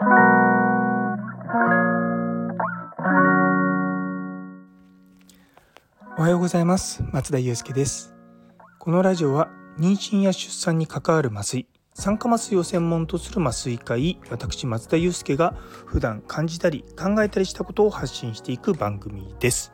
[6.22, 7.02] はようございます。
[7.10, 8.14] 松田祐介です。
[8.78, 15.56] このラジオは妊娠や出産に関わる麻酔酸化麻酔を専門とする麻酔科医私松田祐介が
[15.86, 19.72] 普段感じたり考えたりしたことを発信していく番組です。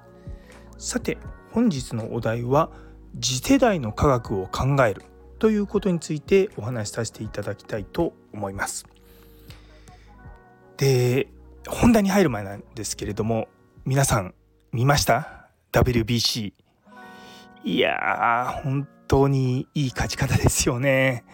[0.79, 1.19] さて
[1.53, 2.71] 本日のお題は
[3.21, 5.03] 次世代の科学を考える
[5.39, 8.87] ということについてお話しさせていただきたいと思います。
[10.85, 11.29] で
[11.67, 13.49] 本題に入る前なんですけれども
[13.87, 14.35] 皆さん
[14.71, 16.53] 見ました？WBC
[17.65, 21.25] いやー本当にいい勝ち方ですよね。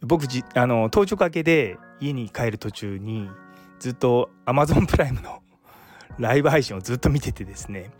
[0.00, 3.30] 僕じあの当直明けで家に帰る途中に
[3.78, 5.40] ずっと Amazon プライムの
[6.18, 7.92] ライブ配信をずっと見ててですね。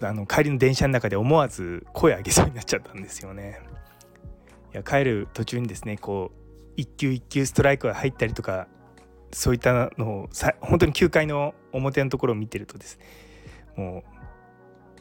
[0.00, 3.58] あの帰りの電車の中で思わず声上げそうになっちゃったんですよね。
[4.72, 6.41] いや帰る途中にですねこう
[6.76, 8.66] 一球一球ストライクが入ったりとか
[9.32, 13.04] そういったのをさ本当に9回の表のところを見てるとですね
[13.76, 14.12] もう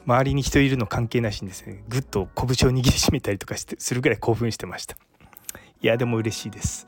[0.06, 4.96] 周りに人いるの関係なしにですねぐっと拳を握りしめたりとかしてするぐらい興奮してました。
[5.82, 6.88] いやでも嬉しいです。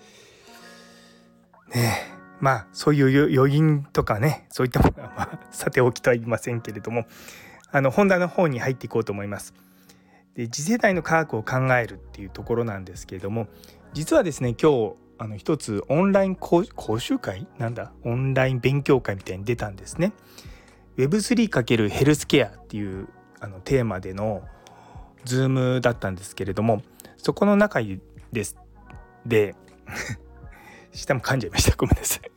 [1.74, 7.06] ねまあそういう余韻とかねそういったものはまあさておきとは言いませんけれども
[7.72, 9.54] あの本題の方に入っていこうと思います。
[10.36, 13.48] で次世代の科学を考えるっていうところなんですけれども
[13.94, 16.66] 実はですね今日あの一つオンライン講
[17.00, 17.48] 習会？
[17.58, 17.94] なんだ？
[18.04, 20.14] オンライン勉強会みたいに出たんですね。
[20.98, 23.08] Web3× ヘルスケアっていう
[23.40, 24.44] あのテーマでの
[25.26, 26.82] ズームだったんですけれども
[27.18, 27.82] そこの中
[28.32, 28.58] です
[29.26, 29.56] で
[30.94, 32.32] 下も噛んじゃいましたごめんなさい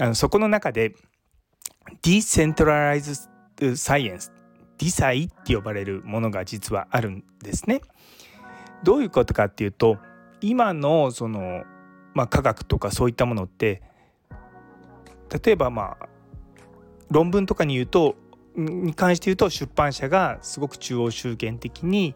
[0.00, 0.94] あのそこの中で
[2.02, 4.30] Decentralized Science
[4.78, 7.82] ディサイって呼ばれるものが実はあるんですね。
[8.82, 9.98] どういうことかっていうと
[10.42, 11.64] 今のその、
[12.14, 13.82] まあ、科学とかそういったものって
[15.44, 16.08] 例えばまあ
[17.10, 18.16] 論文とかに言うと
[18.56, 22.14] に関して言うと出版社がすごく中央集権的に、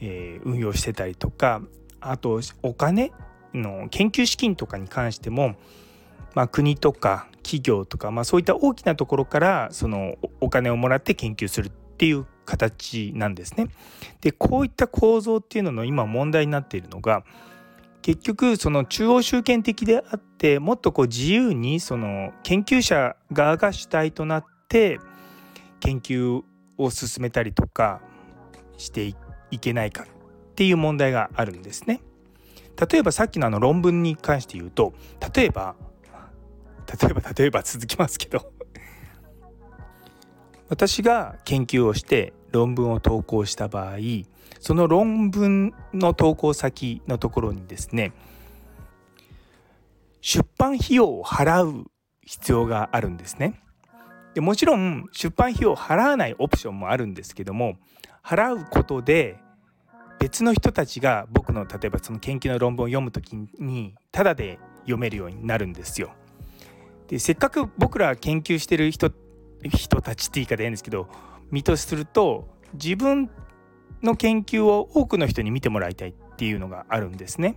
[0.00, 1.62] えー、運用してたりとか
[2.00, 3.12] あとお金
[3.54, 5.54] の研究資金とかに関しても、
[6.34, 13.68] まあ、国とか企業とか、まあ、そういった大きなところからそのお金をもらって研究するっていう形なんですね。
[14.20, 17.24] でこういった構造っていうのの今問題になっているのが
[18.02, 24.98] 結局その中央集権的であってもっとこう自由にその研究者側が主体となって
[25.78, 26.42] 研究
[26.76, 28.00] を進めたりとか
[28.78, 29.14] して
[29.50, 30.06] いけないかっ
[30.56, 32.00] ていう問題があるんですね。
[32.90, 34.94] 例えばさっきのあの論文に関して言うと
[35.34, 35.76] 例えば
[37.00, 38.52] 例えば例えば続きますけど
[40.70, 43.96] 私が研究をして論文を投稿した場合
[44.58, 48.12] その論文の投稿先のところにですね
[50.20, 51.86] 出版費用を払う
[52.22, 53.62] 必要があるんですね。
[54.34, 57.78] でもちろん出版費用を払わないオプションもあるんですけども
[58.22, 59.38] 払うことで
[60.20, 66.12] 別の人たちが僕の例えばその研究の論文を読む時にタダで読めるようになるんですよ。
[67.08, 69.10] でせっかく僕ら研究してる人
[69.64, 71.08] 人たちって言い方変ですけど
[71.50, 73.30] 身とすると自分
[74.02, 77.56] の研究を多くの人に見てもらいたいっていうのがあるんですね。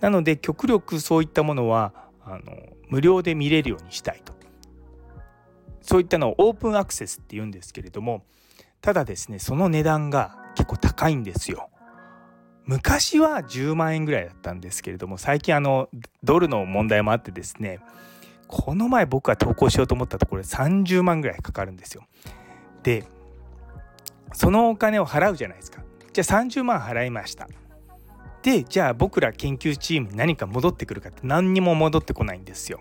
[0.00, 1.92] なので極力そういったものは
[2.24, 2.42] あの
[2.88, 4.38] 無料で見れるようにしたいと。
[5.88, 8.22] そういったのをオープンアクセスって言うんですけれども
[8.82, 11.70] ただですねその値段が結構高いんですよ。
[12.66, 15.88] 昔は10万円ぐらいだったんですけれども最近あの
[16.22, 17.80] ドルの問題もあってですね
[18.46, 22.04] この前僕が投稿しようと思ったところで30万ぐらいかかるんですよ。
[22.82, 23.04] で
[24.32, 25.82] そのお金を払うじゃないですか。
[26.12, 27.48] じゃあ30万払いました。
[28.42, 32.80] でじゃあ僕ら研究チームに何か戻ってくるかって何にも戻ってこないんですよ。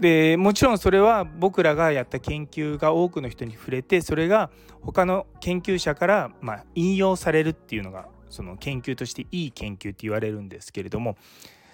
[0.00, 4.50] でもちろんそれは僕らがやった研究が多くの人に触れてそれが
[4.82, 11.16] 他の研究者からまあ引用されるっていうのがその研究としていい研究って言われるんですけれども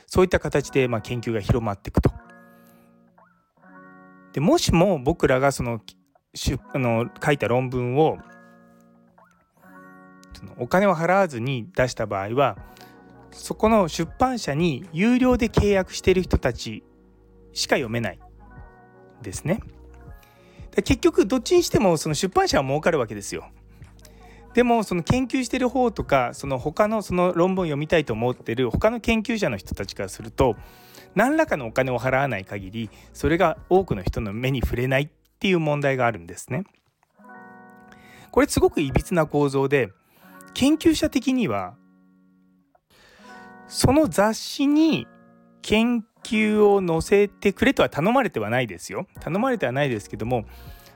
[0.07, 2.11] そういった形でま研究が広まっていくと。
[4.33, 5.81] でもしも僕らがその
[6.35, 8.19] しゅあの書いた論文を
[10.33, 12.57] そのお金を払わずに出した場合は
[13.33, 16.85] そこの出版社に有料で契約している人たち
[17.53, 18.19] しか読めない
[19.23, 19.61] ですね。
[20.85, 23.51] 結局どっちにしてもその出版社は儲かるわけですよ。
[24.55, 30.57] でもその研究してる方とかその他のその論文を読みたいと思ってる他の研究者の人たちからすると
[31.15, 35.11] 何らかのお金を払わない限りそれが多くの人の目に触れない
[35.41, 36.65] っていう問題があるんですね。
[38.31, 39.89] これすごくいびつな構造で
[40.53, 41.75] 研究者的には
[43.67, 45.07] その雑誌に
[45.63, 50.45] 研究を載せてくれとは頼まれてはないですよ頼まれてはないですけども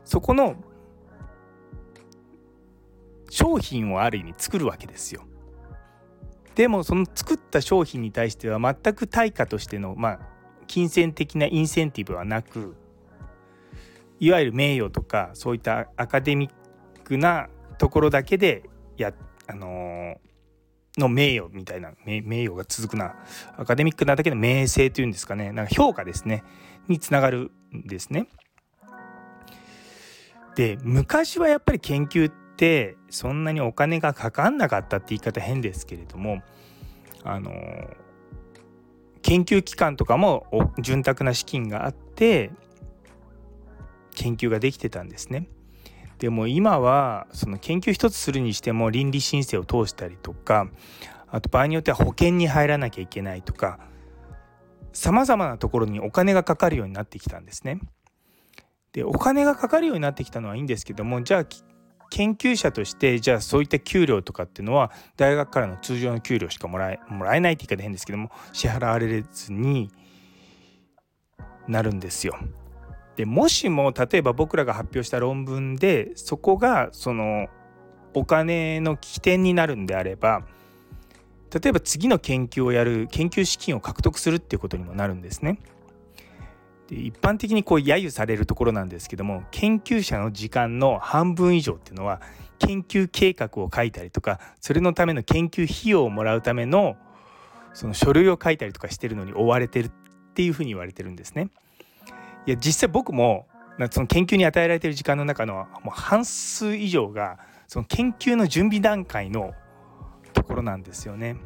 [0.04, 0.56] そこの
[3.30, 5.22] 商品をある意味作るわけですよ。
[6.54, 10.20] でもその作った商品に対しては全く対価としてのまあ
[10.66, 12.76] 金銭的なインセンティブはなく
[14.24, 16.52] いわゆる名誉とかそういったアカデミッ
[17.02, 17.48] クな
[17.78, 18.62] ところだけで
[18.96, 19.12] や
[19.46, 23.16] あのー、の名誉みたいな名誉が続くな。
[23.58, 25.52] アカデミックなだけの名声というんですかね。
[25.52, 26.42] なんか評価ですね。
[26.88, 28.28] につながるんですね。
[30.56, 36.42] で昔はやっぱり研究ってそんなにお金がかかんなかったって言い方変ですけれども
[37.24, 37.52] あの
[39.20, 40.46] 研究機関とかも
[40.80, 42.52] 潤沢な資金があって
[44.14, 45.48] 研究ができてたんですね。
[46.18, 50.68] でも今はその研究一つするにしても倫理申請を通したりとか
[51.28, 53.78] あと場合によっては保険に入らなきゃいけないとか
[54.92, 57.80] さまざまなところにお金がかかるようになってきたんですね。
[58.92, 61.46] でお金がかかるようになってきたのはいいんですけどもじゃあ
[62.10, 69.90] 研究者としてじゃあそういった給料とかっていうのは大学からの通常の給料しかもらえもらえないって言い方変ですけども支払われずに
[71.66, 72.38] なるんですよ。
[73.16, 77.48] でもしも例えば僕らが発表した論文でそこがその
[78.12, 80.44] お金の起点になるんであれば
[81.52, 85.60] 例えば次の研究をやる研究資金を獲得するっていうことにもなるんですね。
[86.88, 92.20] で一般的にこう揶揄されるところなんですけども研究者の時間の半分以上っていうのは
[92.58, 96.96] 研究計画を書いたりとかそれのための研究費用をもらうための
[97.72, 99.90] その書類を書いたりとかしてるのに追われてるっ
[100.34, 101.50] ていうふうに言われてるんですね。
[102.46, 103.46] いや実際僕も
[103.90, 109.52] その研究に与えられている時間の中のもう半数以上がその研究の準備段階の
[110.32, 111.36] ところなんですよね。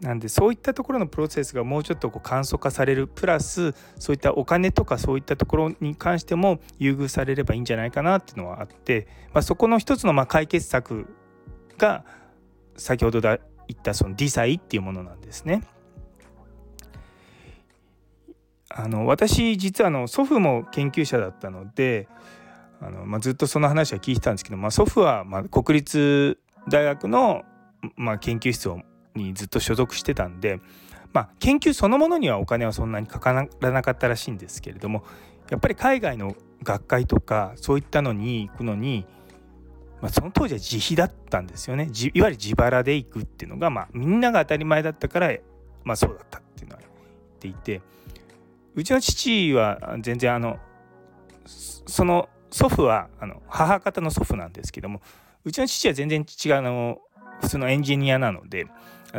[0.00, 11.06] なんでそういったところのプロセスがもうちょっとこう簡素化されるプラスそういったお金とかそういったところに関しても優遇されればいいんじゃないかなっていうのはあって、まあ、そこの一つのま解決策
[11.76, 12.06] が
[12.76, 13.38] 先ほど言っ
[13.82, 15.62] たそのディサイっていうものなんですね。
[18.72, 22.08] あの私実はあの祖父も研究者だったので
[22.80, 26.38] あの、まあ、ずっとその話は聞いてたんですけど、まあ、祖父はま国立
[26.68, 27.42] 大学の
[27.96, 28.80] ま研究室を
[29.14, 30.60] にずっと所属してたんで、
[31.12, 35.04] まあ、研究そのものにはお金はそんなにかからなかったらしいんですけれども
[35.50, 39.04] やっぱり海外の学会とかそういったのに行くのに、
[40.00, 41.90] まあ、その当時は自費だったんですよね。
[42.14, 45.32] いわゆる自腹で行くっていうのが、まあ、みんなが当たり前だったから、
[45.82, 46.92] まあ、そうだったっていうのは言っ
[47.38, 47.82] ていて
[48.74, 50.58] うちの父は全然あの
[51.44, 55.00] その祖父はあの母方の祖父なんですけども
[55.44, 56.98] うちの父は全然違うの
[57.40, 58.66] 普通のエンジニアなので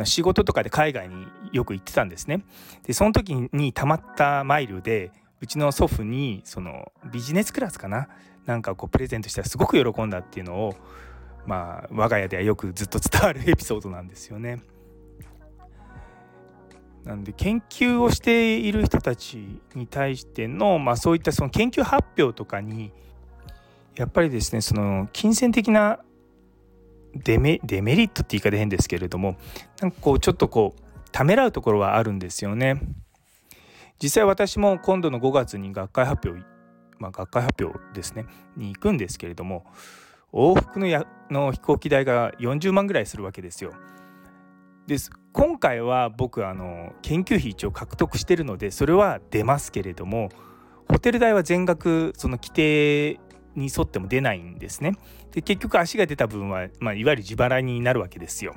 [0.04, 2.44] 仕事とかで海外によく行ってたんですね。
[2.84, 5.10] でその時にたまったマイルで
[5.40, 8.08] うちの祖父にそのビジネスクラスかな？
[8.46, 10.74] なんかこうプレゼントしたらすごく喜んだっていうのを
[11.46, 14.62] まあ我が家ではよくずっと伝わるエピソードなんですよね。
[17.04, 22.92] なんで研究をしている人たちに対しての、まあ、そういったその研究発表とかに
[23.96, 25.98] やっぱりですねその金銭的な
[27.14, 29.36] デメデメリットって言い方変ですけれども
[29.80, 32.80] なんかこうちょっとこうためらうところはあるんですよね。
[34.02, 36.44] 実際私も今度の5月に学会発表、
[36.98, 39.64] まあ、学会発表ですねに行くんですけれども
[40.32, 43.72] 往復のやの飛行機代が40万ぐらいするわけですよ。
[44.86, 50.28] です今回は僕あの研究費一応獲得してるのでそれは出ますけれども
[50.88, 53.20] ホテル代は全額その規定
[53.54, 54.94] に沿っても出ないんですね。
[55.30, 58.54] で結局足が出た分は、まあ、いわゆる自腹になるわけですよ。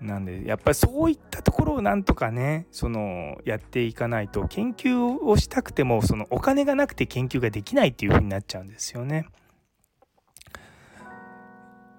[0.00, 9.26] なんでやっぱりそういったところをなんとかねそのやっていかないと研究をしたくてもそのお金がなくて研究ができないっていう風になっちゃうんですよね。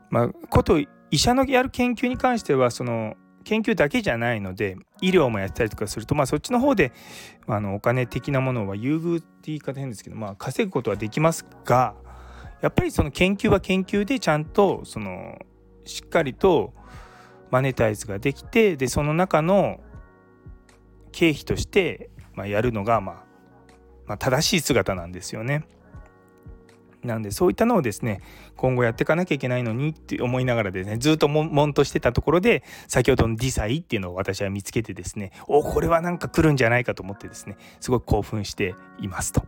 [0.09, 0.79] まあ、こと
[1.11, 6.93] 医者のやる研究に関してはその研究だけじゃないので医療もやったりとかすると、まあ、そっちの方で
[7.47, 11.95] あのお金的なものは優遇って言い方変ですけど、まあ、稼ぐことはできますが
[12.61, 15.39] やっぱりその研究は研究でちゃんとその
[15.85, 16.73] しっかりと
[17.49, 19.81] マネタイズができてでその中の
[21.11, 23.23] 経費として、まあ、やるのが、まあ、
[24.05, 25.65] ま正しい姿なんですよね。
[27.03, 28.21] なんでそういったのをですね
[28.55, 39.43] 今後やっていかなきゃいけないのにって思いながらですねずっと悶々としてたところで先ほどのディサイっていうのを私は見つけてですねおこれはなんか来るんじゃないかと思ってですねすごく興奮していますと。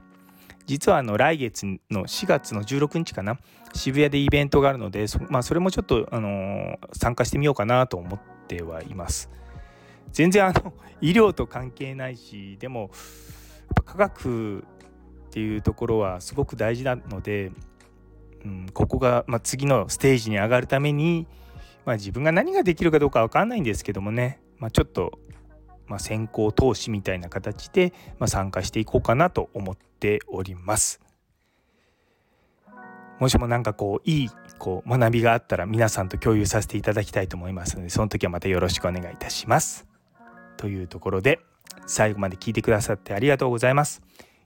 [0.65, 3.38] 実はあの来月の4月の16日かな
[3.74, 9.29] 渋谷でイベントがあるのでそ,、まあ、それもちょっと、あのー、参加してみようかなと思ってはいます。
[10.13, 12.91] 全然あの医療と関係ないしでも
[13.83, 14.63] 科学
[15.34, 17.52] っていうところはすごく大事なので、
[18.46, 21.25] うん、ここが、まあ、次のステージに上がるために、
[21.86, 25.18] まあ、自分が何ができるかどうか分かんないんですけどもね、まあ、ちょっと、
[25.88, 31.02] ま先行投資みたいな形で、ま参加していこうかなと思っております。
[33.20, 39.88] もしも何かこういいこう学びがあったら皆さんと共有させていただきたいと思いますのでその時はまたよろしくお願いいたします。
[40.58, 41.40] というところで
[41.88, 44.04] 最後まで聞いてくださってありがとうございます。